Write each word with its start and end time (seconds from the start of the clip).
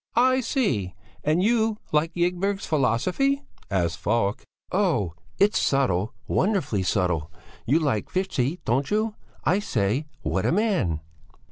"I 0.15 0.39
see! 0.41 0.95
And 1.23 1.43
you 1.43 1.77
like 1.91 2.11
Ygberg's 2.15 2.65
philosophy?" 2.65 3.43
asked 3.69 3.99
Falk. 3.99 4.41
"Oh! 4.71 5.13
It's 5.37 5.59
subtle, 5.59 6.15
wonderfully 6.27 6.81
subtle! 6.81 7.29
You 7.67 7.77
like 7.77 8.09
Fichte, 8.09 8.61
don't 8.65 8.89
you? 8.89 9.13
I 9.43 9.59
say! 9.59 10.07
What 10.23 10.47
a 10.47 10.51
man!" 10.51 11.01